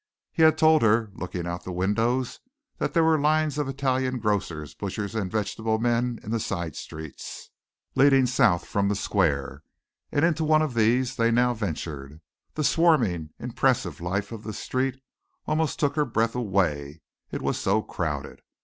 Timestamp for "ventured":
11.53-12.19